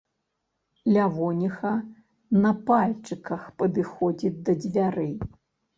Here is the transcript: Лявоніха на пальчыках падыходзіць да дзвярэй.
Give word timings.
Лявоніха 0.95 1.73
на 2.47 2.51
пальчыках 2.71 3.41
падыходзіць 3.61 4.37
да 4.49 4.61
дзвярэй. 4.65 5.13